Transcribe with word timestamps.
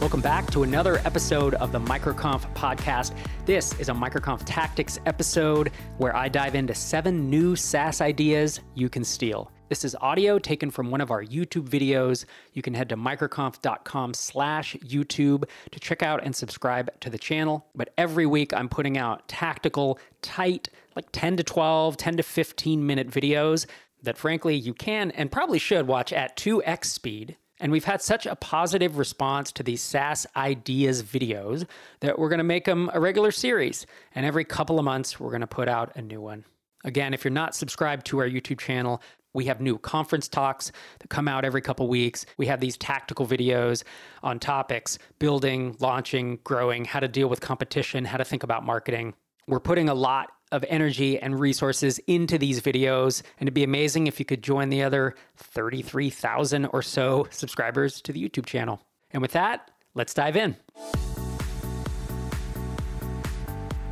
Welcome 0.00 0.22
back 0.22 0.50
to 0.52 0.62
another 0.62 0.96
episode 1.04 1.52
of 1.56 1.72
the 1.72 1.78
MicroConf 1.78 2.54
podcast. 2.54 3.14
This 3.44 3.78
is 3.78 3.90
a 3.90 3.92
MicroConf 3.92 4.44
Tactics 4.46 4.98
episode 5.04 5.72
where 5.98 6.16
I 6.16 6.26
dive 6.26 6.54
into 6.54 6.74
seven 6.74 7.28
new 7.28 7.54
SaaS 7.54 8.00
ideas 8.00 8.60
you 8.74 8.88
can 8.88 9.04
steal. 9.04 9.52
This 9.68 9.84
is 9.84 9.94
audio 10.00 10.38
taken 10.38 10.70
from 10.70 10.90
one 10.90 11.02
of 11.02 11.10
our 11.10 11.22
YouTube 11.22 11.68
videos. 11.68 12.24
You 12.54 12.62
can 12.62 12.72
head 12.72 12.88
to 12.88 12.96
microconf.com 12.96 14.14
slash 14.14 14.74
YouTube 14.76 15.44
to 15.70 15.78
check 15.78 16.02
out 16.02 16.24
and 16.24 16.34
subscribe 16.34 16.98
to 17.00 17.10
the 17.10 17.18
channel. 17.18 17.66
But 17.74 17.92
every 17.98 18.24
week 18.24 18.54
I'm 18.54 18.70
putting 18.70 18.96
out 18.96 19.28
tactical, 19.28 19.98
tight, 20.22 20.70
like 20.96 21.08
10 21.12 21.36
to 21.36 21.44
12, 21.44 21.98
10 21.98 22.16
to 22.16 22.22
15 22.22 22.86
minute 22.86 23.10
videos 23.10 23.66
that 24.02 24.16
frankly 24.16 24.56
you 24.56 24.72
can 24.72 25.10
and 25.10 25.30
probably 25.30 25.58
should 25.58 25.86
watch 25.86 26.10
at 26.10 26.38
2x 26.38 26.86
speed 26.86 27.36
and 27.60 27.70
we've 27.70 27.84
had 27.84 28.00
such 28.00 28.26
a 28.26 28.34
positive 28.34 28.98
response 28.98 29.52
to 29.52 29.62
these 29.62 29.82
SaaS 29.82 30.26
ideas 30.36 31.02
videos 31.02 31.66
that 32.00 32.18
we're 32.18 32.28
going 32.28 32.38
to 32.38 32.44
make 32.44 32.64
them 32.64 32.90
a 32.92 33.00
regular 33.00 33.30
series. 33.30 33.86
And 34.14 34.24
every 34.24 34.44
couple 34.44 34.78
of 34.78 34.84
months, 34.84 35.20
we're 35.20 35.30
going 35.30 35.42
to 35.42 35.46
put 35.46 35.68
out 35.68 35.92
a 35.96 36.02
new 36.02 36.20
one. 36.20 36.44
Again, 36.84 37.12
if 37.12 37.24
you're 37.24 37.30
not 37.30 37.54
subscribed 37.54 38.06
to 38.06 38.18
our 38.20 38.28
YouTube 38.28 38.58
channel, 38.58 39.02
we 39.32 39.44
have 39.44 39.60
new 39.60 39.78
conference 39.78 40.28
talks 40.28 40.72
that 40.98 41.08
come 41.08 41.28
out 41.28 41.44
every 41.44 41.60
couple 41.60 41.86
weeks. 41.86 42.26
We 42.36 42.46
have 42.46 42.60
these 42.60 42.76
tactical 42.76 43.26
videos 43.26 43.84
on 44.22 44.40
topics 44.40 44.98
building, 45.18 45.76
launching, 45.78 46.40
growing, 46.42 46.84
how 46.84 47.00
to 47.00 47.08
deal 47.08 47.28
with 47.28 47.40
competition, 47.40 48.04
how 48.04 48.16
to 48.16 48.24
think 48.24 48.42
about 48.42 48.64
marketing. 48.64 49.14
We're 49.46 49.60
putting 49.60 49.88
a 49.88 49.94
lot 49.94 50.30
of 50.52 50.64
energy 50.68 51.18
and 51.18 51.38
resources 51.38 51.98
into 52.06 52.38
these 52.38 52.60
videos. 52.60 53.22
And 53.38 53.46
it'd 53.46 53.54
be 53.54 53.64
amazing 53.64 54.06
if 54.06 54.18
you 54.18 54.24
could 54.24 54.42
join 54.42 54.68
the 54.68 54.82
other 54.82 55.14
33,000 55.36 56.66
or 56.66 56.82
so 56.82 57.26
subscribers 57.30 58.00
to 58.02 58.12
the 58.12 58.28
YouTube 58.28 58.46
channel. 58.46 58.80
And 59.12 59.22
with 59.22 59.32
that, 59.32 59.70
let's 59.94 60.14
dive 60.14 60.36
in. 60.36 60.56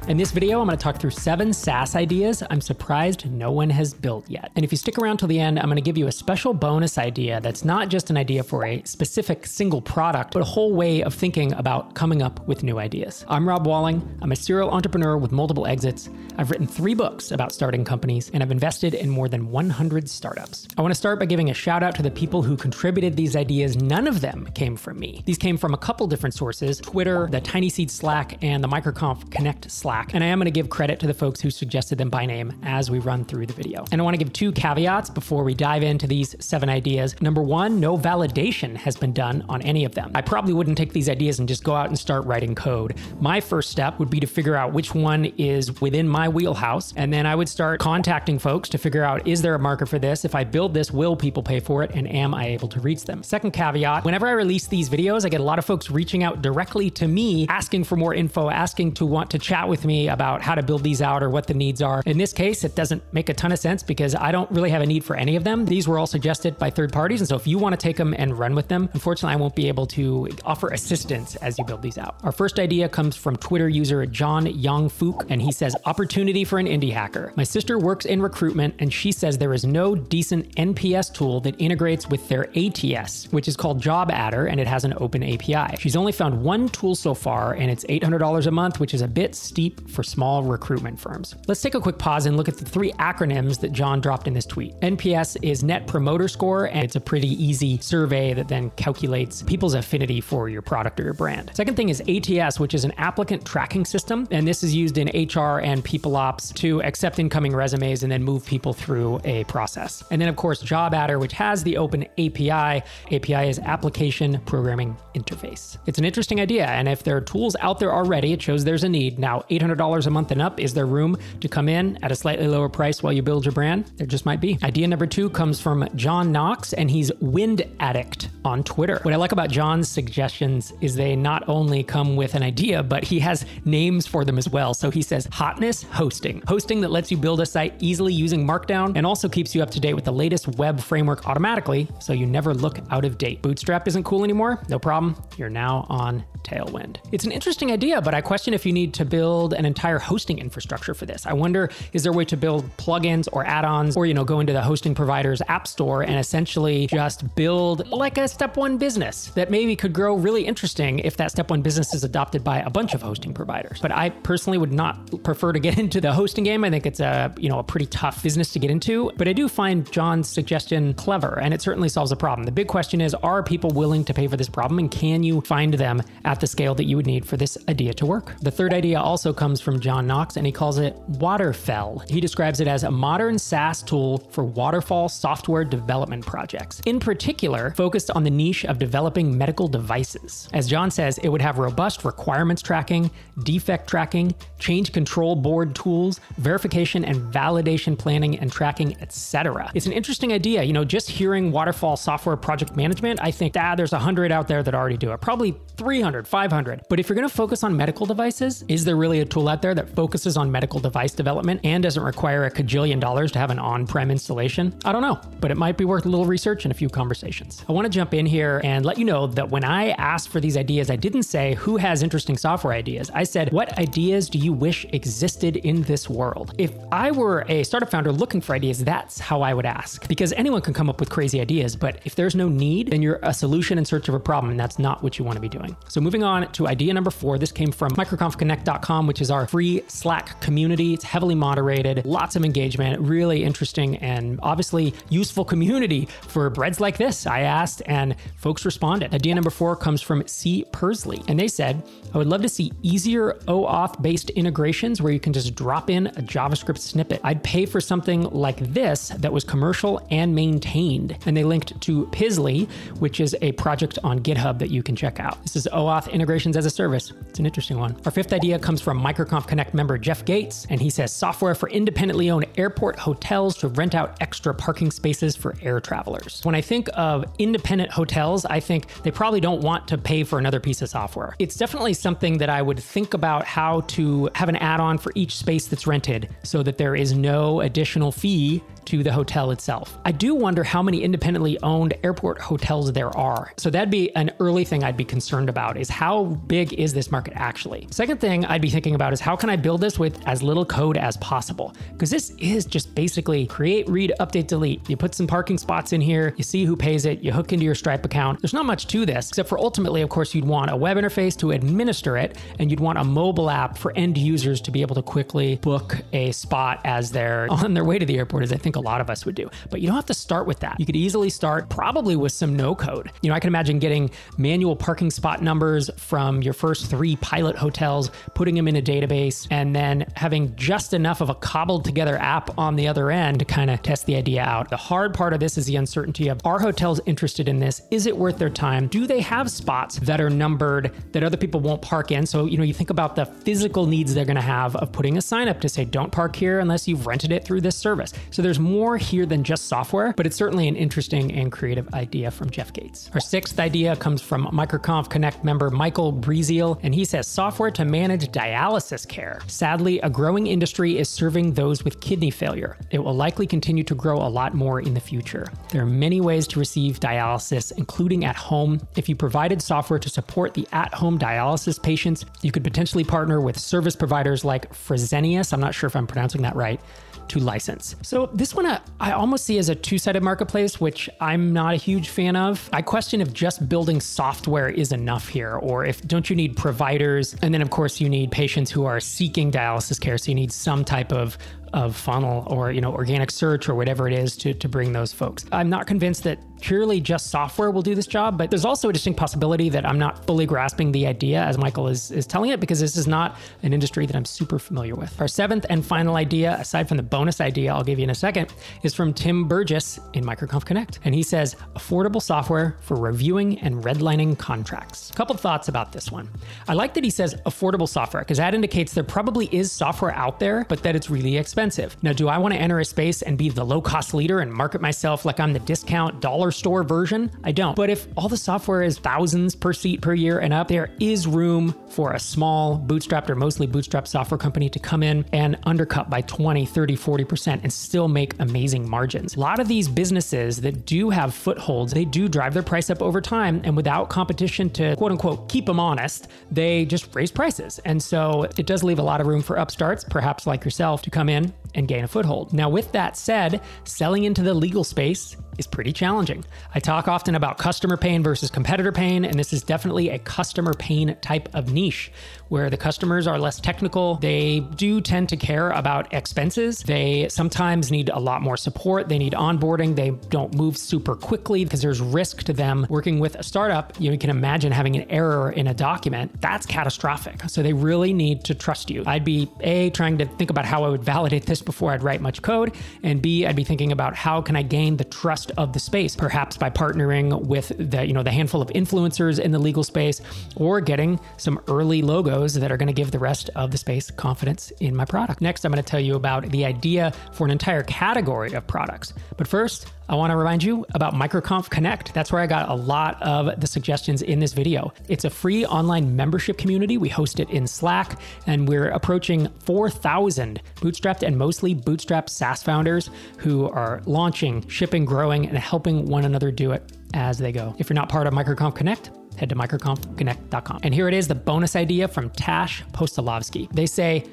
In 0.09 0.17
this 0.17 0.31
video, 0.31 0.63
I'm 0.63 0.67
going 0.69 0.79
to 0.79 0.83
talk 0.83 0.99
through 0.99 1.11
seven 1.11 1.53
SaaS 1.53 1.95
ideas 1.95 2.43
I'm 2.49 2.63
surprised 2.63 3.31
no 3.31 3.53
one 3.53 3.69
has 3.69 3.93
built 3.93 4.25
yet. 4.27 4.51
And 4.57 4.65
if 4.65 4.73
you 4.73 4.79
stick 4.79 4.97
around 4.97 5.19
till 5.19 5.29
the 5.29 5.39
end, 5.39 5.59
I'm 5.59 5.67
going 5.67 5.77
to 5.77 5.83
give 5.83 5.99
you 5.99 6.07
a 6.07 6.13
special 6.13 6.55
bonus 6.55 6.97
idea 6.97 7.43
that's 7.43 7.63
not 7.63 7.91
just 7.91 8.09
an 8.09 8.17
idea 8.17 8.43
for 8.43 8.65
a 8.65 8.83
specific 8.85 9.45
single 9.45 9.83
product, 9.83 10.33
but 10.33 10.41
a 10.41 10.47
whole 10.47 10.73
way 10.73 11.03
of 11.03 11.13
thinking 11.13 11.53
about 11.53 11.95
coming 11.95 12.23
up 12.23 12.49
with 12.49 12.63
new 12.63 12.79
ideas. 12.79 13.27
I'm 13.29 13.47
Rob 13.47 13.67
Walling. 13.67 14.01
I'm 14.23 14.33
a 14.33 14.37
serial 14.37 14.71
entrepreneur 14.71 15.19
with 15.19 15.31
multiple 15.31 15.67
exits. 15.67 16.09
I've 16.39 16.51
written 16.51 16.67
three 16.67 16.95
books 16.95 17.31
about 17.31 17.53
starting 17.53 17.85
companies, 17.85 18.31
and 18.33 18.43
I've 18.43 18.51
invested 18.51 18.95
in 18.95 19.11
more 19.11 19.29
than 19.29 19.51
100 19.51 20.09
startups. 20.09 20.69
I 20.79 20.81
want 20.81 20.93
to 20.93 20.99
start 20.99 21.19
by 21.19 21.27
giving 21.27 21.51
a 21.51 21.55
shout 21.55 21.83
out 21.83 21.95
to 21.97 22.03
the 22.03 22.11
people 22.11 22.41
who 22.41 22.57
contributed 22.57 23.15
these 23.15 23.37
ideas. 23.37 23.77
None 23.77 24.07
of 24.07 24.23
them 24.23 24.49
came 24.55 24.75
from 24.75 24.99
me. 24.99 25.23
These 25.27 25.37
came 25.37 25.59
from 25.59 25.75
a 25.75 25.79
couple 25.79 26.07
different 26.07 26.35
sources 26.35 26.79
Twitter, 26.79 27.29
the 27.31 27.43
TinySeed 27.43 27.91
Slack, 27.91 28.43
and 28.43 28.65
the 28.65 28.69
MicroConf 28.69 29.31
Connect 29.31 29.71
Slack. 29.71 29.98
Slack, 29.99 30.15
and 30.15 30.23
I 30.23 30.29
am 30.29 30.39
going 30.39 30.45
to 30.45 30.51
give 30.51 30.71
credit 30.71 31.01
to 31.01 31.07
the 31.07 31.15
folks 31.15 31.41
who 31.41 31.51
suggested 31.51 31.99
them 31.99 32.09
by 32.09 32.25
name 32.25 32.53
as 32.63 32.89
we 32.91 33.01
run 33.01 33.25
through 33.25 33.47
the 33.47 33.53
video. 33.53 33.85
And 33.91 34.01
I 34.01 34.05
want 34.05 34.15
to 34.15 34.19
give 34.19 34.33
two 34.33 34.53
caveats 34.53 35.11
before 35.11 35.43
we 35.43 35.55
dive 35.55 35.83
into 35.83 36.07
these 36.07 36.37
seven 36.39 36.69
ideas. 36.69 37.21
Number 37.21 37.43
one, 37.43 37.81
no 37.81 37.99
validation 37.99 38.77
has 38.77 38.97
been 38.97 39.13
done 39.13 39.45
on 39.49 39.61
any 39.63 39.85
of 39.85 39.95
them. 39.95 40.13
I 40.15 40.21
probably 40.21 40.53
wouldn't 40.53 40.79
take 40.79 40.93
these 40.93 41.09
ideas 41.09 41.41
and 41.41 41.49
just 41.49 41.65
go 41.65 41.75
out 41.75 41.89
and 41.89 41.99
start 41.99 42.25
writing 42.27 42.55
code. 42.55 42.95
My 43.21 43.41
first 43.41 43.71
step 43.71 43.99
would 43.99 44.09
be 44.11 44.21
to 44.21 44.27
figure 44.27 44.55
out 44.55 44.73
which 44.73 44.95
one 44.95 45.27
is 45.37 45.81
within 45.81 46.09
my 46.09 46.29
wheelhouse, 46.29 46.93
and 46.97 47.13
then 47.13 47.27
I 47.27 47.35
would 47.35 47.49
start 47.49 47.81
contacting 47.81 48.39
folks 48.39 48.69
to 48.71 48.79
figure 48.79 49.03
out 49.03 49.27
is 49.27 49.43
there 49.43 49.57
a 49.57 49.59
market 49.59 49.89
for 49.89 49.99
this? 49.99 50.25
If 50.25 50.35
I 50.35 50.45
build 50.45 50.75
this, 50.75 50.93
will 50.93 51.17
people 51.17 51.43
pay 51.43 51.59
for 51.59 51.83
it? 51.83 51.91
And 51.95 52.09
am 52.09 52.35
I 52.35 52.47
able 52.47 52.69
to 52.69 52.81
reach 52.81 53.05
them? 53.05 53.25
Second 53.25 53.51
caveat 53.51 54.05
whenever 54.05 54.29
I 54.29 54.33
release 54.33 54.69
these 54.69 54.89
videos, 54.89 55.25
I 55.25 55.29
get 55.29 55.41
a 55.41 55.45
lot 55.45 55.59
of 55.59 55.65
folks 55.65 55.91
reaching 55.91 56.23
out 56.23 56.41
directly 56.41 56.89
to 56.91 57.09
me, 57.09 57.47
asking 57.49 57.85
for 57.85 57.97
more 57.97 58.15
info, 58.15 58.49
asking 58.49 58.93
to 58.93 59.07
want 59.07 59.31
to 59.31 59.39
chat 59.39 59.69
with 59.69 59.85
me 59.85 59.88
about 59.89 60.43
how 60.43 60.55
to 60.55 60.63
build 60.63 60.83
these 60.83 61.03
out 61.03 61.23
or 61.23 61.31
what 61.31 61.47
the 61.47 61.55
needs 61.55 61.83
are. 61.83 62.03
In 62.07 62.19
this 62.19 62.33
case, 62.33 62.65
it 62.65 62.75
doesn't 62.75 63.03
make 63.13 63.29
a 63.29 63.35
ton 63.35 63.53
of 63.53 63.59
sense 63.59 63.83
because 63.83 64.15
I 64.15 64.33
don't 64.33 64.51
really 64.51 64.71
have 64.71 64.83
a 64.83 64.87
need 64.87 65.05
for 65.05 65.17
any 65.17 65.37
of 65.37 65.45
them. 65.45 65.65
These 65.65 65.89
were 65.89 65.99
all 65.99 66.07
suggested 66.07 66.59
by 66.59 66.71
third 66.71 66.93
parties. 66.93 67.21
And 67.21 67.29
so 67.29 67.37
if 67.37 67.47
you 67.47 67.59
want 67.59 67.73
to 67.73 67.77
take 67.77 67.97
them 67.97 68.15
and 68.17 68.39
run 68.39 68.55
with 68.55 68.69
them, 68.69 68.89
unfortunately, 68.93 69.35
I 69.35 69.37
won't 69.37 69.55
be 69.55 69.69
able 69.69 69.87
to 69.87 70.29
offer 70.45 70.69
assistance 70.69 71.37
as 71.37 71.59
you 71.59 71.65
build 71.65 71.83
these 71.83 71.99
out. 71.99 72.17
Our 72.23 72.33
first 72.33 72.59
idea 72.59 72.89
comes 72.89 73.17
from 73.17 73.37
Twitter 73.37 73.69
user 73.69 74.05
John 74.07 74.47
Young 74.47 74.91
and 75.29 75.41
he 75.41 75.53
says, 75.53 75.77
Opportunity 75.85 76.45
for 76.45 76.59
an 76.59 76.67
indie 76.67 76.93
hacker. 76.93 77.33
My 77.37 77.45
sister 77.45 77.79
works 77.79 78.05
in 78.05 78.21
recruitment 78.21 78.75
and 78.79 78.93
she 78.93 79.13
says 79.13 79.39
there 79.39 79.55
is 79.55 79.65
no 79.65 79.95
decent 79.95 80.55
NPS 80.57 81.13
tool 81.13 81.41
that 81.43 81.55
integrates 81.61 82.09
with 82.09 82.29
their 82.29 82.49
ATS, 82.57 83.31
which 83.31 83.49
is 83.49 83.57
called 83.57 83.81
JobAdder, 83.81 84.51
and 84.51 84.61
it 84.61 84.67
has 84.67 84.85
an 84.85 84.95
open 84.99 85.23
API. 85.23 85.77
She's 85.79 85.97
only 85.97 86.13
found 86.13 86.43
one 86.43 86.69
tool 86.69 86.95
so 86.95 87.15
far, 87.15 87.55
and 87.55 87.71
it's 87.71 87.85
$800 87.85 88.47
a 88.47 88.51
month, 88.51 88.81
which 88.81 88.95
is 88.95 89.03
a 89.03 89.09
bit 89.09 89.35
steep 89.35 89.78
for 89.89 90.03
small 90.03 90.43
recruitment 90.43 90.99
firms. 90.99 91.35
Let's 91.47 91.63
take 91.63 91.75
a 91.75 91.81
quick 91.81 91.99
pause 91.99 92.27
and 92.27 92.37
look 92.37 92.49
at 92.49 92.57
the 92.57 92.65
three 92.65 92.93
acronyms 92.93 93.61
that 93.61 93.73
John 93.73 94.01
dropped 94.01 94.27
in 94.27 94.35
this 94.35 94.47
tweet. 94.47 94.79
NPS 94.81 95.37
is 95.43 95.63
Net 95.63 95.87
Promoter 95.87 96.29
Score, 96.29 96.67
and 96.67 96.85
it's 96.85 96.97
a 96.97 97.01
pretty 97.01 97.29
easy 97.43 97.79
survey 97.79 98.35
that 98.35 98.49
then 98.49 98.71
calculates 98.71 99.43
people's 99.43 99.75
affinity 99.75 100.21
for 100.21 100.49
your 100.49 100.63
product 100.63 101.01
or 101.01 101.05
your 101.05 101.15
brand. 101.15 101.51
Second 101.55 101.77
thing 101.77 101.89
is 101.89 102.03
ATS, 102.09 102.59
which 102.61 102.75
is 102.75 102.85
an 102.85 102.93
applicant 102.93 103.45
tracking 103.45 103.85
system, 103.85 104.27
and 104.31 104.47
this 104.47 104.63
is 104.63 104.75
used 104.75 104.99
in 104.99 105.09
HR 105.09 105.61
and 105.61 105.85
people 105.85 106.17
ops 106.17 106.53
to 106.53 106.83
accept 106.83 107.19
incoming 107.19 107.55
resumes 107.55 108.03
and 108.03 108.11
then 108.13 108.23
move 108.23 108.45
people 108.45 108.73
through 108.73 109.21
a 109.25 109.45
process. 109.45 110.03
And 110.11 110.21
then, 110.21 110.29
of 110.29 110.37
course, 110.37 110.63
JobAdder, 110.63 111.21
which 111.21 111.33
has 111.33 111.63
the 111.63 111.77
open 111.77 112.05
API. 112.19 112.83
API 113.11 113.49
is 113.49 113.59
Application 113.59 114.41
Programming 114.47 114.97
Interface. 115.15 115.79
It's 115.87 115.99
an 115.99 116.05
interesting 116.05 116.41
idea, 116.41 116.67
and 116.67 116.89
if 116.89 117.03
there 117.03 117.17
are 117.17 117.21
tools 117.21 117.57
out 117.61 117.79
there 117.79 117.93
already, 117.93 118.33
it 118.33 118.43
shows 118.43 118.65
there's 118.65 118.85
a 118.85 118.89
need. 118.89 119.19
Now, 119.19 119.45
$800 119.59 120.07
a 120.07 120.11
month 120.11 120.31
and 120.31 120.43
up, 120.43 120.61
is 120.61 120.75
there 120.75 120.87
room 120.87 121.17
to 121.41 121.49
come 121.49 121.69
in 121.69 121.99
at 122.03 122.13
a 122.13 122.17
slightly 122.17 122.47
lower 122.47 122.69
price 122.69 123.03
while 123.03 123.13
you 123.13 123.23
build 123.23 123.45
your 123.45 123.53
brand? 123.53 123.91
There 123.97 124.07
just 124.07 124.27
might 124.27 124.41
be. 124.41 124.59
Idea 124.63 124.87
number 124.87 125.07
two 125.07 125.31
comes 125.31 125.61
from 125.61 125.89
John 125.95 126.33
Knox, 126.33 126.73
and 126.73 126.91
he's 126.91 127.11
Wind 127.21 127.63
Addict 127.81 128.29
on 128.45 128.63
Twitter. 128.63 129.01
What 129.03 129.15
I 129.15 129.17
like 129.17 129.33
about 129.33 129.51
John's 129.51 129.89
suggestions 129.89 130.73
is 130.81 130.95
they 130.95 131.17
not 131.17 131.49
only 131.49 131.83
come 131.83 132.17
with 132.17 132.35
an 132.35 132.43
idea, 132.43 132.83
but 132.83 133.05
he 133.05 133.19
has 133.21 133.45
names 133.65 134.07
for 134.07 134.25
them 134.25 134.39
as 134.39 134.49
well. 134.49 134.75
So 134.75 134.91
he 134.91 135.03
says 135.03 135.27
hotness 135.33 135.83
hosting, 135.83 136.43
hosting 136.47 136.81
that 136.81 136.91
lets 136.91 137.11
you 137.11 137.17
build 137.17 137.41
a 137.41 137.47
site 137.47 137.75
easily 137.81 138.13
using 138.13 138.47
Markdown 138.47 138.93
and 138.97 139.07
also 139.07 139.29
keeps 139.29 139.55
you 139.55 139.63
up 139.63 139.71
to 139.71 139.81
date 139.81 139.95
with 139.95 140.05
the 140.05 140.13
latest 140.13 140.49
web 140.57 140.81
framework 140.81 141.27
automatically 141.29 141.89
so 142.01 142.13
you 142.13 142.27
never 142.27 142.55
look 142.55 142.79
out 142.91 143.05
of 143.05 143.19
date. 143.19 143.43
Bootstrap 143.43 143.87
isn't 143.89 144.05
cool 144.05 144.25
anymore? 144.25 144.63
No 144.69 144.79
problem. 144.79 145.17
You're 145.37 145.51
now 145.51 145.87
on 145.89 146.25
Tailwind. 146.43 146.99
It's 147.13 147.25
an 147.25 147.33
interesting 147.33 147.73
idea, 147.73 148.01
but 148.01 148.15
I 148.15 148.21
question 148.21 148.55
if 148.55 148.65
you 148.65 148.73
need 148.73 148.95
to 148.95 149.05
build 149.05 149.48
an 149.53 149.65
entire 149.65 149.99
hosting 149.99 150.39
infrastructure 150.39 150.95
for 150.95 151.07
this. 151.07 151.27
I 151.27 151.33
wonder 151.33 151.71
is 151.93 152.03
there 152.03 152.13
a 152.13 152.17
way 152.17 152.25
to 152.27 152.37
build 152.37 152.65
plugins 152.77 153.29
or 153.33 153.45
add-ons 153.47 153.97
or 153.97 154.07
you 154.07 154.15
know 154.15 154.25
go 154.25 154.41
into 154.41 154.53
the 154.53 154.63
hosting 154.63 154.95
provider's 154.95 155.43
app 155.49 155.67
store 155.67 156.03
and 156.03 156.17
essentially 156.17 156.87
just 156.87 157.35
build 157.35 157.89
like 157.89 158.19
a 158.19 158.29
step 158.29 158.57
1 158.57 158.79
business 158.79 159.27
that 159.35 159.51
maybe 159.51 159.77
could 159.77 159.93
grow 159.93 160.17
really 160.17 160.45
interesting 160.45 160.99
if 161.01 161.17
that 161.17 161.31
step 161.31 161.51
1 161.51 161.63
business 161.63 161.95
is 161.95 162.05
adopted 162.05 162.45
by 162.45 162.61
a 162.61 162.71
bunch 162.71 162.95
of 162.95 163.03
hosting 163.03 163.33
providers. 163.33 163.79
But 163.81 163.93
I 163.93 164.11
personally 164.11 164.59
would 164.59 164.73
not 164.73 165.23
prefer 165.23 165.53
to 165.53 165.59
get 165.59 165.79
into 165.85 166.01
the 166.01 166.13
hosting 166.13 166.45
game. 166.45 166.65
I 166.65 166.71
think 166.71 166.87
it's 166.87 167.01
a, 167.01 167.35
you 167.39 167.49
know, 167.49 167.59
a 167.59 167.65
pretty 167.65 167.87
tough 167.87 168.23
business 168.23 168.53
to 168.53 168.59
get 168.59 168.71
into, 168.71 169.11
but 169.17 169.29
I 169.29 169.33
do 169.33 169.49
find 169.49 169.91
John's 169.91 170.29
suggestion 170.29 170.95
clever 170.95 171.39
and 171.41 171.55
it 171.55 171.63
certainly 171.63 171.89
solves 171.89 172.13
a 172.13 172.17
problem. 172.17 172.45
The 172.45 172.53
big 172.53 172.69
question 172.69 173.01
is 173.01 173.15
are 173.15 173.43
people 173.43 173.71
willing 173.71 174.05
to 174.05 174.15
pay 174.15 174.27
for 174.27 174.37
this 174.37 174.49
problem 174.49 174.79
and 174.79 174.91
can 174.91 175.23
you 175.23 175.41
find 175.43 175.75
them 175.75 176.03
at 176.25 176.41
the 176.41 176.47
scale 176.47 176.75
that 176.75 176.85
you 176.85 176.97
would 176.97 177.07
need 177.07 177.27
for 177.27 177.37
this 177.37 177.59
idea 177.69 177.95
to 177.95 178.07
work? 178.07 178.35
The 178.41 178.51
third 178.51 178.73
idea 178.73 179.01
also 179.01 179.33
comes 179.39 179.61
from 179.61 179.79
John 179.79 180.07
Knox 180.07 180.37
and 180.37 180.45
he 180.45 180.53
calls 180.53 180.79
it 180.79 180.97
Waterfell. 181.13 182.07
He 182.11 182.21
describes 182.21 182.61
it 182.61 182.67
as 182.67 182.83
a 182.83 182.91
modern 182.91 183.39
SaaS 183.39 183.83
tool 183.83 184.19
for 184.33 184.45
waterfall 184.45 185.09
software 185.09 185.65
development 185.65 186.27
projects, 186.27 186.83
in 186.87 186.99
particular, 186.99 187.71
focused 187.77 188.11
on 188.11 188.25
the 188.25 188.31
niche 188.31 188.65
of 188.65 188.81
developing 188.81 189.39
medical 189.39 189.69
devices. 189.69 190.49
As 190.53 190.67
John 190.67 190.91
says, 190.91 191.19
it 191.19 191.29
would 191.29 191.41
have 191.41 191.59
robust 191.59 192.05
requirements 192.05 192.61
tracking, 192.61 193.11
defect 193.45 193.89
tracking, 193.89 194.35
change 194.59 194.93
control 194.93 195.37
board 195.37 195.73
tools, 195.73 196.21
verification 196.39 197.05
and 197.05 197.33
validation 197.33 197.97
planning 197.97 198.41
and 198.41 198.51
tracking, 198.51 199.01
etc. 199.01 199.71
It's 199.73 199.87
an 199.87 199.93
interesting 199.93 200.33
idea. 200.33 200.65
You 200.65 200.73
know, 200.73 200.85
just 200.85 201.09
hearing 201.09 201.53
waterfall 201.53 201.97
software 201.97 202.37
project 202.37 202.75
management, 202.75 203.21
I 203.23 203.31
think, 203.31 203.57
ah, 203.57 203.77
there's 203.77 203.93
100 203.93 204.33
out 204.33 204.49
there 204.49 204.65
that 204.65 204.75
already 204.75 204.97
do 204.97 205.13
it. 205.13 205.21
Probably 205.21 205.57
300, 205.77 206.27
500. 206.27 206.83
But 206.89 206.99
if 206.99 207.09
you're 207.09 207.17
going 207.17 207.29
to 207.29 207.35
focus 207.35 207.63
on 207.63 207.77
medical 207.77 208.05
devices, 208.05 208.65
is 208.67 208.85
there 208.85 208.97
really 208.97 209.21
a 209.21 209.28
tool 209.29 209.49
out 209.49 209.63
there 209.63 209.75
that 209.75 209.89
focuses 209.91 210.37
on 210.37 210.51
medical 210.51 210.81
device 210.81 211.13
development 211.13 211.61
and 211.65 211.83
doesn't 211.83 212.03
require 212.03 212.45
a 212.45 212.51
cajillion 212.51 213.01
dollars 213.01 213.33
to 213.33 213.39
have 213.39 213.51
an 213.51 213.59
on 213.59 213.87
prem 213.87 214.11
installation? 214.11 214.75
I 214.85 214.93
don't 214.93 215.03
know, 215.03 215.21
but 215.41 215.51
it 215.51 215.57
might 215.57 215.77
be 215.77 215.85
worth 215.85 216.07
a 216.07 216.09
little 216.09 216.27
research 216.27 216.65
and 216.65 216.73
a 216.73 216.75
few 216.75 216.89
conversations. 216.89 217.65
I 217.69 217.73
want 217.73 217.85
to 217.85 217.91
jump 217.91 218.15
in 218.15 218.27
here 218.27 218.61
and 218.65 218.85
let 218.85 218.99
you 218.99 219.05
know 219.05 219.27
that 219.29 219.49
when 219.49 219.65
I 219.65 219.91
asked 219.91 220.29
for 220.29 220.41
these 220.41 220.57
ideas, 220.57 220.91
I 220.91 220.97
didn't 220.97 221.25
say 221.25 221.55
who 221.55 221.77
has 221.77 222.03
interesting 222.03 222.37
software 222.37 222.73
ideas. 222.73 223.11
I 223.15 223.25
said, 223.25 223.53
what 223.53 223.79
ideas 223.79 224.29
do 224.29 224.39
you 224.39 224.53
wish 224.53 224.85
existed 224.93 225.57
in 225.57 225.83
this 225.83 226.09
world? 226.09 226.55
If 226.59 226.73
I 226.91 227.11
were 227.11 227.45
a 227.49 227.63
startup 227.63 227.91
founder 227.91 228.13
looking 228.13 228.41
for 228.41 228.55
ideas, 228.55 228.83
that's 228.85 229.19
how 229.19 229.43
I 229.43 229.55
would 229.55 229.67
ask. 229.67 230.09
Because 230.09 230.33
anyone 230.33 230.63
can 230.63 230.75
come 230.75 230.89
up 230.89 231.01
with 231.01 231.11
crazy 231.11 231.41
ideas, 231.41 231.77
but 231.77 232.01
if 232.05 232.15
there's 232.15 232.35
no 232.35 232.49
need, 232.49 232.91
then 232.91 233.03
you're 233.03 233.21
a 233.23 233.35
solution 233.35 233.79
in 233.79 233.85
search 233.85 234.09
of 234.09 234.15
a 234.15 234.21
problem, 234.21 234.51
and 234.51 234.61
that's 234.61 234.79
not 234.79 235.03
what 235.03 235.19
you 235.19 235.25
want 235.25 235.37
to 235.37 235.41
be 235.41 235.49
doing. 235.49 235.77
So 235.89 236.01
moving 236.01 236.23
on 236.23 236.51
to 236.53 236.67
idea 236.67 236.93
number 236.95 237.11
four, 237.11 237.39
this 237.39 237.53
came 237.53 237.73
from 237.73 237.93
microconfconnect.com, 237.93 239.07
which 239.07 239.18
is 239.21 239.31
our 239.31 239.47
free 239.47 239.83
Slack 239.89 240.41
community. 240.41 240.95
It's 240.95 241.05
heavily 241.05 241.35
moderated, 241.35 242.05
lots 242.05 242.37
of 242.37 242.45
engagement, 242.45 243.01
really 243.01 243.45
interesting 243.45 243.97
and 243.97 244.39
obviously 244.43 244.95
useful 245.09 245.45
community 245.45 246.09
for 246.23 246.49
breads 246.51 246.81
like 246.81 246.99
this. 246.99 247.27
I 247.27 247.41
asked 247.41 247.83
and 247.87 248.17
folks 248.37 248.65
responded. 248.65 249.15
Idea 249.15 249.35
number 249.35 249.51
four 249.51 249.77
comes 249.77 250.03
from 250.03 250.27
C. 250.27 250.65
Persley, 250.73 251.25
and 251.29 251.39
they 251.39 251.49
said, 251.49 251.83
I 252.15 252.19
would 252.19 252.27
love 252.27 252.43
to 252.43 252.49
see 252.49 252.73
easier 252.83 253.35
OAuth 253.47 254.01
based 254.01 254.31
integrations 254.31 255.03
where 255.03 255.13
you 255.13 255.21
can 255.21 255.33
just 255.33 255.55
drop 255.55 255.91
in 255.91 256.07
a 256.09 256.23
JavaScript 256.23 256.79
snippet. 256.79 257.21
I'd 257.23 257.43
pay 257.43 257.67
for 257.67 257.81
something 257.81 258.23
like 258.23 258.59
this 258.73 259.09
that 259.19 259.33
was 259.33 259.45
commercial 259.45 260.07
and 260.11 260.35
maintained. 260.35 261.19
And 261.27 261.37
they 261.37 261.45
linked 261.45 261.79
to 261.83 262.07
Pizzly, 262.07 262.69
which 262.99 263.21
is 263.21 263.37
a 263.43 263.53
project 263.53 263.99
on 264.05 264.21
GitHub 264.21 264.59
that 264.59 264.71
you 264.71 264.83
can 264.83 264.97
check 264.97 265.21
out. 265.21 265.43
This 265.43 265.57
is 265.57 265.69
OAuth 265.73 266.11
integrations 266.11 266.57
as 266.57 266.65
a 266.65 266.71
service. 266.71 267.13
It's 267.29 267.39
an 267.39 267.47
interesting 267.47 267.79
one. 267.79 267.97
Our 268.05 268.11
fifth 268.11 268.33
idea 268.33 268.59
comes 268.59 268.81
from 268.81 268.97
MicroConf 269.09 269.47
Connect 269.47 269.73
member 269.73 269.97
Jeff 269.97 270.23
Gates, 270.27 270.67
and 270.69 270.83
he 270.83 270.91
says 270.91 271.15
software 271.15 271.55
for 271.55 271.71
independently 271.71 272.31
owned 272.31 272.45
airport 272.59 272.99
hotels 272.99 273.57
to 273.57 273.69
rent 273.69 273.95
out 273.95 274.19
extra 274.21 274.53
parking 274.53 274.91
spaces 274.91 275.35
for 275.35 275.55
air 275.63 275.81
travelers. 275.81 276.41
When 276.43 276.55
I 276.55 276.61
think 276.61 276.91
of 276.93 277.25
independent 277.39 277.91
hotels, 277.91 278.45
I 278.45 278.61
think 278.61 278.89
they 279.05 279.11
probably 279.11 279.41
don't 279.41 279.63
want 279.63 279.89
to 279.89 279.97
pay 279.97 280.25
for 280.25 280.39
another 280.39 280.61
piece 280.61 280.83
of 280.83 280.91
software. 280.91 281.35
It's 281.39 281.57
definitely 281.57 281.95
something 281.95 282.37
that 282.37 282.51
I 282.51 282.61
would 282.61 282.79
think 282.79 283.15
about 283.15 283.47
how 283.47 283.81
to 283.97 284.29
have 284.35 284.51
an 284.51 284.57
add 284.57 284.79
on 284.79 284.99
for 284.99 285.11
each 285.15 285.37
space 285.37 285.69
that's 285.69 285.87
rented 285.87 286.29
so 286.43 286.63
that 286.63 286.77
there 286.77 286.95
is 286.95 287.15
no 287.15 287.63
additional 287.63 288.13
fee 288.13 288.63
to 288.89 289.03
the 289.03 289.13
hotel 289.13 289.51
itself. 289.51 289.99
I 290.07 290.13
do 290.13 290.35
wonder 290.35 290.65
how 290.65 290.83
many 290.83 291.03
independently 291.03 291.59
owned 291.63 291.93
airport 292.03 292.41
hotels 292.41 292.91
there 292.93 293.15
are. 293.17 293.53
So 293.59 293.69
that'd 293.69 293.91
be 293.91 294.15
an 294.17 294.31
early 294.41 294.65
thing 294.65 294.83
I'd 294.83 294.97
be 294.97 295.05
concerned 295.05 295.51
about 295.51 295.77
is 295.77 295.91
how 295.91 296.25
big 296.25 296.73
is 296.73 296.95
this 296.95 297.11
market 297.11 297.35
actually? 297.37 297.87
Second 297.91 298.19
thing 298.19 298.47
I'd 298.47 298.63
be 298.63 298.71
thinking 298.71 298.95
about 298.95 299.13
is 299.13 299.21
how 299.21 299.37
can 299.37 299.51
I 299.51 299.57
build 299.57 299.83
this 299.83 299.99
with 299.99 300.27
as 300.27 300.43
little 300.43 300.65
code 300.65 300.97
as 300.97 301.19
possible? 301.19 301.75
Because 301.93 302.09
this 302.09 302.31
is 302.39 302.65
just 302.65 302.95
basically 302.95 303.47
create, 303.47 303.87
read, 303.89 304.15
update, 304.21 304.47
delete. 304.47 304.89
You 304.89 304.97
put 304.97 305.15
some 305.15 305.27
parking 305.27 305.59
spots 305.59 305.93
in 305.93 306.01
here, 306.01 306.35
you 306.39 306.45
see 306.45 306.65
who 306.65 306.77
pays 306.77 307.05
it, 307.05 307.21
you 307.21 307.31
hook 307.31 307.53
into 307.53 307.65
your 307.65 307.75
Stripe 307.75 308.05
account. 308.07 308.41
There's 308.41 308.55
not 308.55 308.65
much 308.65 308.87
to 308.89 309.05
this, 309.05 309.29
except 309.29 309.49
for 309.49 309.59
ultimately, 309.59 310.01
of 310.01 310.09
course, 310.09 310.35
you'd 310.35 310.47
want 310.47 310.71
a 310.71 310.77
web 310.77 310.97
interface 310.97 311.37
to 311.39 311.51
administer 311.51 312.17
it, 312.17 312.39
and 312.59 312.71
you'd 312.71 312.81
want 312.81 312.99
a 312.99 313.05
mobile 313.05 313.51
app 313.51 313.77
for 313.77 313.93
end 313.97 314.17
users 314.17 314.61
to 314.63 314.71
be 314.71 314.81
able 314.81 314.95
to 314.95 315.03
quickly 315.03 315.57
book 315.57 315.99
a 316.13 316.33
spot 316.33 316.81
as 316.85 317.11
they're 317.11 317.47
on 317.51 317.75
their 317.75 317.85
way 317.85 317.99
to 317.99 318.07
the 318.07 318.17
airport, 318.17 318.43
as 318.43 318.53
I 318.53 318.57
think 318.57 318.77
a 318.79 318.81
lot 318.81 319.01
of 319.01 319.11
us 319.11 319.27
would 319.27 319.35
do. 319.35 319.51
But 319.71 319.81
you 319.81 319.89
don't 319.89 319.97
have 319.97 320.07
to 320.07 320.15
start 320.15 320.47
with 320.47 320.61
that. 320.61 320.79
You 320.79 320.87
could 320.87 320.97
easily 320.97 321.31
start 321.31 321.69
probably 321.69 322.17
with 322.17 322.33
some 322.33 322.57
no 322.57 322.75
code. 322.75 323.13
You 323.23 323.29
know, 323.29 323.35
I 323.35 323.41
can 323.41 323.49
imagine 323.49 323.79
getting 323.79 324.11
manual 324.39 324.77
parking 324.77 325.11
spot 325.11 325.43
numbers 325.43 325.91
from 325.97 326.43
your 326.43 326.55
first 326.55 326.89
three 326.89 327.17
pilot 327.17 327.57
hotels, 327.57 328.11
putting 328.35 328.55
them 328.55 328.69
in 328.69 328.77
a 328.77 328.83
database, 328.83 329.47
and 329.51 329.75
then 329.75 330.07
having 330.17 330.55
just 330.57 330.95
enough 330.95 331.21
of 331.21 331.31
a 331.31 331.35
cobbled 331.35 331.85
together 331.85 332.17
app 332.19 332.57
on 332.59 332.77
the 332.77 332.89
other 332.89 333.11
end 333.11 333.41
to 333.41 333.45
kind 333.45 333.71
of 333.71 333.83
test 333.83 334.07
the 334.07 334.17
idea 334.17 334.43
out. 334.43 334.71
The 334.71 334.77
hard 334.77 335.15
part 335.15 335.33
of 335.33 335.41
this 335.41 335.59
is 335.59 335.67
the 335.67 335.77
uncertainty 335.77 336.29
of 336.29 336.41
are 336.45 336.59
hotels 336.59 337.01
interested 337.07 337.49
in 337.49 337.59
this? 337.59 337.83
Is 337.91 338.07
it 338.07 338.17
worth 338.17 338.39
their 338.39 338.51
time? 338.51 338.89
Do 338.89 339.07
they 339.07 339.21
have 339.21 339.51
spots 339.51 339.99
that 340.01 340.21
are 340.21 340.31
numbered 340.31 340.93
that 341.13 341.23
other 341.23 341.37
people 341.37 341.61
won't 341.61 341.83
park 341.83 342.11
in? 342.11 342.27
So, 342.27 342.47
you 342.47 342.57
know, 342.57 342.65
you 342.65 342.75
think 342.75 342.91
about 342.91 343.17
the 343.17 343.27
physical 343.27 343.87
needs 343.87 344.15
they're 344.15 344.25
going 344.25 344.37
to 344.37 344.43
have 344.43 344.77
of 344.77 344.93
putting 344.93 345.17
a 345.17 345.23
sign 345.23 345.49
up 345.49 345.61
to 345.61 345.69
say, 345.69 345.85
don't 345.85 346.13
park 346.13 346.37
here 346.37 346.61
unless 346.61 346.87
you've 346.87 347.07
rented 347.07 347.33
it 347.33 347.45
through 347.45 347.61
this 347.61 347.77
service. 347.77 348.13
So 348.31 348.43
there's 348.43 348.59
more 348.69 348.97
here 348.97 349.27
than 349.27 349.43
just 349.43 349.67
software, 349.67 350.13
but 350.17 350.27
it's 350.27 350.37
certainly 350.37 350.69
an 350.69 350.77
interesting 350.77 351.33
and 351.33 351.51
creative 351.51 351.93
idea 351.95 352.31
from 352.31 352.51
Jeff 352.51 352.73
Gates. 352.73 353.11
Our 353.15 353.21
sixth 353.21 353.59
idea 353.59 353.97
comes 353.97 354.21
from 354.21 354.47
MicroConf 354.47 355.09
Connect 355.09 355.43
member 355.43 355.71
Michael 355.71 356.13
Breeziel, 356.13 356.79
and 356.83 356.95
he 356.95 357.05
says 357.05 357.27
software 357.27 357.71
to 357.73 357.85
manage 357.85 358.29
dialysis 358.29 359.09
care. 359.09 359.41
Sadly, 359.47 360.01
a 360.01 360.11
growing 360.11 360.47
industry 360.47 360.99
is 360.99 361.09
serving 361.09 361.55
those 361.55 361.85
with 361.85 362.01
kidney 362.01 362.31
failure. 362.31 362.77
It 362.91 362.99
will 362.99 363.15
likely 363.15 363.47
continue 363.47 363.85
to 363.85 363.95
grow 363.95 364.19
a 364.19 364.29
lot 364.29 364.55
more 364.55 364.81
in 364.81 364.95
the 364.95 365.01
future. 365.01 365.47
There 365.71 365.83
are 365.83 365.87
many 365.87 366.21
ways 366.21 366.47
to 366.49 366.59
receive 366.59 367.01
dialysis, 367.01 367.73
including 367.77 368.25
at 368.25 368.37
home. 368.37 368.81
If 368.97 369.09
you 369.09 369.17
provided 369.17 369.63
software 369.63 369.99
to 369.99 370.09
support 370.09 370.55
the 370.55 370.67
at 370.73 370.93
home 370.93 371.19
dialysis 371.19 371.83
patients, 371.83 372.27
you 372.43 372.53
could 372.53 372.65
potentially 372.65 373.05
partner 373.05 373.41
with 373.41 373.59
service 373.59 373.97
providers 373.97 374.45
like 374.45 374.73
Fresenius. 374.73 375.53
I'm 375.53 375.61
not 375.61 375.75
sure 375.75 375.87
if 375.87 375.97
I'm 375.97 376.07
pronouncing 376.07 376.43
that 376.43 376.55
right 376.55 376.81
to 377.29 377.39
license. 377.39 377.97
So 378.03 378.31
this 378.33 378.55
one 378.55 378.67
I, 378.67 378.81
I 379.01 379.13
almost 379.13 379.45
see 379.45 379.59
as 379.59 379.69
a 379.69 379.75
two-sided 379.75 380.23
marketplace, 380.23 380.81
which 380.81 381.09
I'm 381.21 381.53
not 381.53 381.75
a 381.75 381.77
huge 381.77 382.09
fan 382.09 382.37
of. 382.37 382.69
I 382.73 382.83
question 382.83 383.21
if 383.21 383.33
just 383.33 383.69
building 383.69 384.01
software 384.01 384.69
is 384.69 384.93
enough 384.93 385.29
here, 385.29 385.57
or 385.57 385.85
if 385.85 386.01
don't 386.07 386.29
you 386.29 386.37
need 386.37 386.57
providers, 386.57 387.37
and 387.43 387.53
then 387.53 387.63
of 387.63 387.71
course 387.71 388.01
you 388.01 388.09
need 388.09 388.31
patients 388.31 388.71
who 388.71 388.85
are 388.85 389.01
seeking 389.01 389.51
dialysis 389.51 390.01
care, 390.01 390.19
so 390.19 390.31
you 390.31 390.35
need 390.35 390.53
some 390.53 390.85
type 390.85 391.13
of 391.13 391.39
of 391.73 391.97
funnel 391.97 392.45
or 392.47 392.73
you 392.73 392.81
know 392.81 392.93
organic 392.93 393.31
search 393.31 393.69
or 393.69 393.75
whatever 393.75 394.07
it 394.07 394.15
is 394.15 394.37
to, 394.37 394.55
to 394.55 394.69
bring 394.69 394.93
those 394.93 395.13
folks. 395.13 395.45
I'm 395.53 395.71
not 395.71 395.87
convinced 395.87 396.25
that 396.25 396.39
purely 396.61 397.01
just 397.01 397.31
software 397.31 397.71
will 397.71 397.83
do 397.83 397.95
this 397.95 398.07
job 398.07 398.37
but 398.37 398.51
there's 398.51 398.65
also 398.65 398.89
a 398.89 398.93
distinct 398.93 399.19
possibility 399.19 399.69
that 399.69 399.87
i'm 399.87 399.99
not 399.99 400.27
fully 400.27 400.45
grasping 400.45 400.91
the 400.93 401.07
idea 401.07 401.41
as 401.41 401.57
michael 401.57 401.87
is, 401.87 402.11
is 402.11 402.27
telling 402.27 402.51
it 402.51 402.59
because 402.59 402.81
this 402.81 402.97
is 402.97 403.07
not 403.07 403.37
an 403.63 403.73
industry 403.73 404.07
that 404.07 404.17
i'm 404.17 404.25
super 404.25 404.59
familiar 404.59 404.95
with. 404.95 405.21
Our 405.21 405.29
seventh 405.29 405.67
and 405.71 405.85
final 405.85 406.17
idea 406.17 406.57
aside 406.59 406.89
from 406.89 406.97
the 406.97 407.03
bonus 407.03 407.41
idea 407.41 407.73
i'll 407.73 407.85
give 407.85 407.99
you 407.99 408.05
in 408.05 408.11
a 408.11 408.15
second 408.15 408.53
is 408.83 408.95
from 408.95 409.13
tim 409.15 409.47
burgess 409.47 410.01
in 410.15 410.25
microconf 410.25 410.65
connect. 410.65 410.99
And 411.05 411.15
he 411.15 411.23
says 411.23 411.55
affordable 411.77 412.23
software 412.23 412.77
for 412.81 412.97
reviewing 412.97 413.59
and 413.61 413.85
redlining 413.85 414.39
contracts. 414.39 415.11
A 415.11 415.15
couple 415.15 415.37
thoughts 415.37 415.69
about 415.69 415.93
this 415.93 416.11
one. 416.11 416.29
I 416.67 416.75
like 416.75 416.95
that 416.95 417.05
he 417.05 417.11
says 417.11 417.35
affordable 417.47 417.89
software 417.89 418.23
because 418.23 418.39
that 418.39 418.55
indicates 418.55 418.95
there 418.95 419.05
probably 419.05 419.47
is 419.53 419.71
software 419.71 420.13
out 420.13 420.41
there 420.41 420.67
but 420.69 420.83
that 420.83 420.97
it's 420.97 421.09
really 421.09 421.37
expensive 421.37 421.58
expensive. 421.59 422.01
Now, 422.05 422.13
do 422.13 422.29
I 422.29 422.39
want 422.39 422.55
to 422.55 422.61
enter 422.61 422.79
a 422.79 422.85
space 422.85 423.21
and 423.21 423.37
be 423.37 423.49
the 423.49 423.65
low 423.65 423.81
cost 423.81 424.15
leader 424.15 424.39
and 424.39 424.53
market 424.53 424.81
myself 424.81 425.25
like 425.25 425.41
I'm 425.41 425.53
the 425.53 425.59
discount 425.59 426.21
dollar 426.21 426.53
store 426.53 426.85
version? 426.85 427.33
I 427.43 427.51
don't. 427.51 427.75
But 427.75 427.91
if 427.91 428.07
all 428.17 428.29
the 428.29 428.37
software 428.37 428.85
is 428.85 429.01
thousands 429.01 429.57
per 429.57 429.73
seat 429.73 430.01
per 430.01 430.15
year 430.15 430.39
and 430.39 430.55
up, 430.55 430.69
there 430.69 430.91
is 431.01 431.27
room 431.27 431.75
for 431.89 432.13
a 432.13 432.21
small 432.21 432.79
bootstrapped 432.79 433.29
or 433.29 433.35
mostly 433.35 433.67
bootstrapped 433.67 434.07
software 434.07 434.39
company 434.39 434.69
to 434.69 434.79
come 434.79 435.03
in 435.03 435.25
and 435.33 435.59
undercut 435.65 436.09
by 436.09 436.21
20, 436.21 436.65
30, 436.65 436.97
40% 436.97 437.61
and 437.65 437.73
still 437.73 438.07
make 438.07 438.39
amazing 438.39 438.89
margins. 438.89 439.35
A 439.35 439.41
lot 439.41 439.59
of 439.59 439.67
these 439.67 439.89
businesses 439.89 440.61
that 440.61 440.87
do 440.87 441.11
have 441.11 441.35
footholds, 441.35 441.93
they 441.93 442.05
do 442.05 442.29
drive 442.29 442.55
their 442.55 442.63
price 442.63 442.89
up 442.89 443.03
over 443.03 443.21
time 443.21 443.61
and 443.65 443.77
without 443.77 444.11
competition 444.11 444.71
to 444.71 444.95
quote 444.95 445.11
unquote 445.11 445.49
keep 445.49 445.67
them 445.67 445.81
honest, 445.81 446.29
they 446.53 446.85
just 446.85 447.13
raise 447.17 447.33
prices. 447.33 447.81
And 447.85 448.01
so 448.01 448.45
it 448.57 448.67
does 448.67 448.85
leave 448.85 449.01
a 449.01 449.03
lot 449.03 449.21
of 449.21 449.27
room 449.27 449.43
for 449.43 449.57
upstarts, 449.57 450.05
perhaps 450.05 450.47
like 450.47 450.65
yourself, 450.65 451.03
to 451.03 451.11
come 451.11 451.29
in 451.29 451.48
and 451.79 451.87
gain 451.87 452.05
a 452.05 452.09
foothold. 452.09 452.53
Now, 452.53 452.69
with 452.69 452.91
that 452.93 453.17
said, 453.17 453.63
selling 453.85 454.25
into 454.25 454.43
the 454.43 454.53
legal 454.53 454.83
space 454.83 455.37
is 455.59 455.67
pretty 455.67 455.93
challenging. 455.93 456.45
I 456.75 456.81
talk 456.81 457.07
often 457.07 457.37
about 457.37 457.57
customer 457.57 457.97
pain 457.97 458.23
versus 458.23 458.51
competitor 458.51 458.91
pain, 458.91 459.25
and 459.25 459.39
this 459.39 459.53
is 459.53 459.63
definitely 459.63 460.09
a 460.11 460.19
customer 460.19 460.75
pain 460.75 461.17
type 461.23 461.49
of 461.55 461.73
niche 461.73 462.13
where 462.49 462.71
the 462.71 462.77
customers 462.77 463.27
are 463.27 463.39
less 463.39 463.61
technical. 463.61 464.17
They 464.17 464.61
do 464.61 465.01
tend 465.01 465.29
to 465.31 465.37
care 465.37 465.71
about 465.71 466.13
expenses. 466.13 466.79
They 466.81 467.29
sometimes 467.29 467.91
need 467.91 468.09
a 468.09 468.19
lot 468.19 468.43
more 468.43 468.57
support. 468.57 469.09
They 469.09 469.19
need 469.19 469.35
onboarding. 469.35 469.97
They 469.97 470.11
don't 470.31 470.55
move 470.55 470.77
super 470.77 471.15
quickly 471.15 471.65
because 471.65 471.83
there's 471.83 472.01
risk 472.01 472.45
to 472.45 472.53
them 472.53 472.87
working 472.89 473.19
with 473.19 473.35
a 473.37 473.43
startup. 473.43 473.99
You, 474.01 474.19
can 474.19 474.31
imagine 474.31 474.73
having 474.73 474.97
an 474.97 475.09
error 475.11 475.53
in 475.53 475.69
a 475.69 475.75
document. 475.75 476.41
That's 476.41 476.67
catastrophic. 476.67 477.43
So 477.49 477.63
they 477.63 477.73
really 477.73 478.13
need 478.13 478.45
to 478.45 478.55
trust 478.55 478.91
you. 478.91 479.05
I'd 479.07 479.25
be 479.25 479.49
A, 479.61 479.91
trying 479.91 480.19
to 480.19 480.27
think 480.27 480.51
about 480.51 480.65
how 480.65 480.85
I 480.85 480.89
would 480.89 481.05
validate 481.05 481.47
this 481.47 481.63
before 481.63 481.93
I'd 481.93 482.03
write 482.03 482.21
much 482.21 482.43
code, 482.43 482.75
and 483.03 483.23
B, 483.23 483.47
I'd 483.47 483.57
be 483.57 483.65
thinking 483.65 483.93
about 483.93 484.15
how 484.15 484.41
can 484.41 484.57
I 484.57 484.63
gain 484.63 484.97
the 484.97 485.05
trust 485.05 485.53
of 485.57 485.73
the 485.73 485.79
space, 485.79 486.17
perhaps 486.17 486.57
by 486.57 486.71
partnering 486.71 487.43
with 487.43 487.73
the, 487.79 488.05
you 488.05 488.13
know, 488.13 488.23
the 488.23 488.33
handful 488.33 488.61
of 488.61 488.69
influencers 488.71 489.39
in 489.39 489.53
the 489.53 489.59
legal 489.59 489.85
space 489.85 490.21
or 490.57 490.81
getting 490.81 491.21
some 491.37 491.61
early 491.69 492.03
logos 492.03 492.38
that 492.47 492.71
are 492.71 492.77
going 492.77 492.89
to 492.89 492.93
give 492.93 493.11
the 493.11 493.19
rest 493.19 493.51
of 493.57 493.71
the 493.71 493.79
space 493.79 494.11
confidence 494.11 494.71
in 494.81 494.95
my 494.95 495.05
product. 495.05 495.41
Next, 495.41 495.65
I'm 495.65 495.73
going 495.73 495.83
to 495.83 495.89
tell 495.89 496.01
you 496.01 496.15
about 496.15 496.51
the 496.51 496.65
idea 496.65 497.13
for 497.33 497.45
an 497.45 497.51
entire 497.51 497.83
category 497.83 498.53
of 498.53 498.67
products. 498.67 499.13
But 499.37 499.47
first, 499.47 499.87
I 500.09 500.15
want 500.15 500.31
to 500.31 500.37
remind 500.37 500.63
you 500.63 500.87
about 500.95 501.15
MicroConf 501.15 501.69
Connect. 501.69 502.15
That's 502.15 502.33
where 502.33 502.41
I 502.41 502.47
got 502.47 502.71
a 502.71 502.75
lot 502.75 503.23
of 503.23 503.61
the 503.61 503.67
suggestions 503.67 504.23
in 504.23 504.39
this 504.39 504.55
video. 504.55 504.93
It's 505.09 505.25
a 505.25 505.31
free 505.31 505.67
online 505.67 506.17
membership 506.17 506.57
community. 506.57 506.97
We 506.97 507.11
host 507.11 507.41
it 507.41 507.51
in 507.51 507.67
Slack, 507.67 508.19
and 508.47 508.67
we're 508.67 508.89
approaching 508.89 509.49
4,000 509.61 510.63
bootstrapped 510.77 511.23
and 511.23 511.37
mostly 511.37 511.75
bootstrapped 511.75 512.31
SaaS 512.31 512.63
founders 512.63 513.11
who 513.37 513.69
are 513.69 514.01
launching, 514.07 514.67
shipping, 514.69 515.05
growing, 515.05 515.47
and 515.47 515.59
helping 515.59 516.07
one 516.07 516.25
another 516.25 516.51
do 516.51 516.73
it 516.73 516.91
as 517.13 517.39
they 517.39 517.53
go. 517.53 517.75
If 517.79 517.91
you're 517.91 517.95
not 517.95 518.09
part 518.09 518.27
of 518.27 518.33
MicroConf 518.33 518.75
Connect, 518.75 519.11
head 519.39 519.49
to 519.49 519.55
microconfconnect.com. 519.55 520.81
And 520.83 520.93
here 520.93 521.09
it 521.09 521.15
is 521.15 521.29
the 521.29 521.35
bonus 521.35 521.77
idea 521.77 522.09
from 522.09 522.31
Tash 522.31 522.83
Postolovsky. 522.93 523.71
They 523.73 523.87
say, 523.87 524.25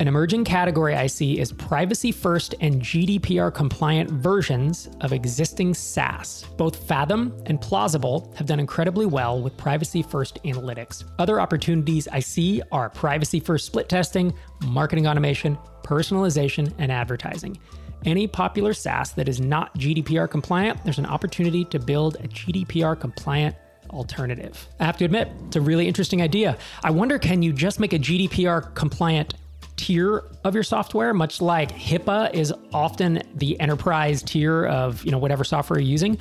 an 0.00 0.08
emerging 0.08 0.44
category 0.44 0.94
I 0.94 1.08
see 1.08 1.38
is 1.38 1.52
privacy 1.52 2.10
first 2.10 2.54
and 2.62 2.80
GDPR 2.80 3.52
compliant 3.52 4.08
versions 4.08 4.88
of 5.02 5.12
existing 5.12 5.74
SaaS. 5.74 6.46
Both 6.56 6.88
Fathom 6.88 7.34
and 7.44 7.60
Plausible 7.60 8.32
have 8.34 8.46
done 8.46 8.60
incredibly 8.60 9.04
well 9.04 9.42
with 9.42 9.58
privacy 9.58 10.02
first 10.02 10.42
analytics. 10.44 11.04
Other 11.18 11.38
opportunities 11.38 12.08
I 12.08 12.20
see 12.20 12.62
are 12.72 12.88
privacy 12.88 13.40
first 13.40 13.66
split 13.66 13.90
testing, 13.90 14.32
marketing 14.64 15.06
automation, 15.06 15.58
personalization, 15.82 16.72
and 16.78 16.90
advertising. 16.90 17.58
Any 18.06 18.26
popular 18.26 18.72
SaaS 18.72 19.12
that 19.12 19.28
is 19.28 19.38
not 19.38 19.76
GDPR 19.76 20.30
compliant, 20.30 20.82
there's 20.82 20.98
an 20.98 21.04
opportunity 21.04 21.66
to 21.66 21.78
build 21.78 22.16
a 22.16 22.28
GDPR 22.28 22.98
compliant 22.98 23.54
alternative. 23.90 24.68
I 24.78 24.84
have 24.84 24.96
to 24.98 25.04
admit, 25.04 25.28
it's 25.46 25.56
a 25.56 25.60
really 25.60 25.86
interesting 25.86 26.22
idea. 26.22 26.56
I 26.82 26.90
wonder 26.90 27.18
can 27.18 27.42
you 27.42 27.52
just 27.52 27.80
make 27.80 27.92
a 27.92 27.98
GDPR 27.98 28.74
compliant 28.74 29.34
tier 29.76 30.24
of 30.44 30.54
your 30.54 30.62
software, 30.62 31.14
much 31.14 31.40
like 31.40 31.72
HIPAA 31.72 32.34
is 32.34 32.52
often 32.72 33.22
the 33.34 33.58
enterprise 33.60 34.22
tier 34.22 34.66
of 34.66 35.04
you 35.04 35.10
know 35.10 35.18
whatever 35.18 35.44
software 35.44 35.78
you're 35.78 35.88
using? 35.88 36.18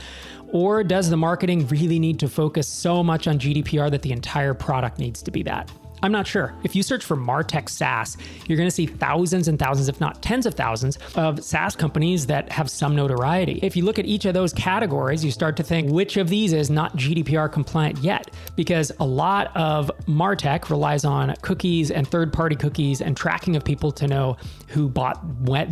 Or 0.51 0.83
does 0.83 1.09
the 1.09 1.17
marketing 1.17 1.67
really 1.67 1.99
need 1.99 2.19
to 2.19 2.29
focus 2.29 2.67
so 2.67 3.03
much 3.03 3.27
on 3.27 3.37
GDPR 3.37 3.91
that 3.91 4.01
the 4.01 4.11
entire 4.11 4.53
product 4.53 4.97
needs 4.97 5.21
to 5.23 5.31
be 5.31 5.43
that? 5.43 5.69
I'm 6.01 6.11
not 6.11 6.27
sure. 6.27 6.53
If 6.63 6.75
you 6.75 6.83
search 6.83 7.03
for 7.03 7.17
Martech 7.17 7.69
SaaS, 7.69 8.17
you're 8.47 8.57
going 8.57 8.67
to 8.67 8.75
see 8.75 8.85
thousands 8.85 9.47
and 9.47 9.59
thousands, 9.59 9.89
if 9.89 9.99
not 9.99 10.21
tens 10.21 10.45
of 10.45 10.53
thousands, 10.53 10.97
of 11.15 11.43
SaaS 11.43 11.75
companies 11.75 12.25
that 12.27 12.51
have 12.51 12.69
some 12.69 12.95
notoriety. 12.95 13.59
If 13.61 13.75
you 13.75 13.83
look 13.83 13.99
at 13.99 14.05
each 14.05 14.25
of 14.25 14.33
those 14.33 14.53
categories, 14.53 15.23
you 15.23 15.31
start 15.31 15.57
to 15.57 15.63
think 15.63 15.91
which 15.91 16.17
of 16.17 16.29
these 16.29 16.53
is 16.53 16.69
not 16.69 16.95
GDPR 16.95 17.51
compliant 17.51 17.99
yet, 17.99 18.31
because 18.55 18.91
a 18.99 19.05
lot 19.05 19.55
of 19.55 19.91
Martech 20.07 20.69
relies 20.69 21.05
on 21.05 21.35
cookies 21.41 21.91
and 21.91 22.07
third 22.07 22.31
party 22.31 22.55
cookies 22.55 23.01
and 23.01 23.15
tracking 23.15 23.55
of 23.55 23.63
people 23.63 23.91
to 23.91 24.07
know 24.07 24.37
who 24.67 24.87
bought 24.87 25.19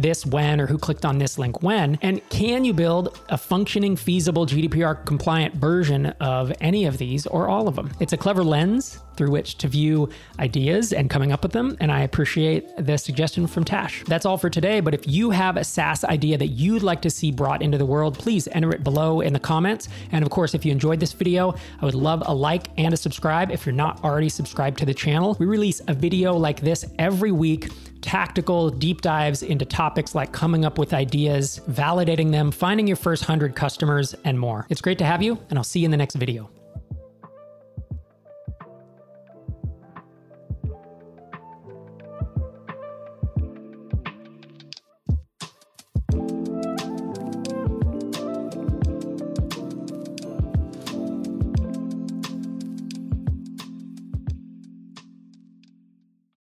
this 0.02 0.26
when 0.26 0.60
or 0.60 0.68
who 0.68 0.78
clicked 0.78 1.06
on 1.06 1.18
this 1.18 1.38
link 1.38 1.62
when. 1.62 1.98
And 2.02 2.28
can 2.30 2.66
you 2.66 2.74
build 2.74 3.20
a 3.30 3.38
functioning, 3.38 3.96
feasible 3.96 4.46
GDPR 4.46 5.06
compliant 5.06 5.56
version 5.56 6.08
of 6.20 6.52
any 6.62 6.86
of 6.86 6.98
these 6.98 7.26
or 7.28 7.48
all 7.48 7.68
of 7.68 7.76
them? 7.76 7.92
It's 8.00 8.14
a 8.14 8.18
clever 8.18 8.44
lens 8.44 9.00
through 9.18 9.32
which 9.32 9.58
to 9.58 9.68
view 9.68 10.10
ideas 10.40 10.94
and 10.94 11.10
coming 11.10 11.32
up 11.32 11.44
with 11.44 11.52
them. 11.52 11.76
And 11.80 11.92
I 11.92 12.02
appreciate 12.02 12.66
the 12.78 12.98
suggestion 12.98 13.48
from 13.48 13.64
Tash. 13.64 14.04
That's 14.08 14.26
all 14.26 14.38
for 14.38 14.50
today. 14.50 14.80
But 14.80 14.94
if 14.94 15.08
you 15.08 15.32
have 15.32 15.58
a 15.58 15.64
SaaS 15.64 16.04
idea 16.04 16.38
that 16.38 16.48
you'd 16.48 16.84
like 16.84 17.02
to 17.02 17.10
see 17.10 17.32
brought 17.32 17.62
into 17.62 17.78
the 17.78 17.86
world, 17.86 18.18
please 18.18 18.48
enter 18.50 18.72
it 18.72 18.84
below 18.84 19.22
in 19.22 19.34
the 19.34 19.40
comments. 19.40 19.90
And 20.12 20.24
of 20.24 20.30
course, 20.30 20.54
if 20.54 20.66
you 20.66 20.72
enjoyed 20.72 21.00
this 21.00 21.14
video, 21.14 21.56
I 21.82 21.86
would 21.86 21.96
love 21.96 22.24
a 22.26 22.34
like 22.34 22.68
and 22.78 22.94
a 22.94 22.98
subscribe 22.98 23.52
if 23.52 23.66
you're 23.66 23.74
not 23.74 24.04
already 24.04 24.30
subscribed 24.30 24.78
to 24.80 24.86
the 24.86 24.94
channel. 24.94 25.36
We 25.40 25.46
release 25.46 25.82
a 25.88 25.94
video 25.94 26.34
like 26.34 26.62
this 26.62 26.86
every 26.98 27.32
week 27.32 27.70
tactical 28.02 28.70
deep 28.70 29.02
dives 29.02 29.44
into 29.44 29.66
topics 29.66 30.16
like 30.16 30.32
coming 30.32 30.64
up 30.64 30.78
with 30.78 30.94
ideas, 30.94 31.60
validating 31.70 32.32
them, 32.32 32.52
finding 32.52 32.88
your 32.88 32.96
first 32.96 33.24
100 33.24 33.56
customers, 33.56 34.16
and 34.24 34.40
more. 34.40 34.66
It's 34.70 34.82
great 34.82 34.98
to 35.00 35.06
have 35.06 35.22
you, 35.22 35.38
and 35.50 35.60
I'll 35.60 35.64
see 35.64 35.82
you 35.82 35.86
in 35.86 35.92
the 35.92 35.98
next 35.98 36.16
video. 36.16 36.57